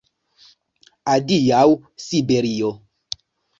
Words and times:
Adiaŭ, 1.17 1.61
Siberio!” 2.07 2.75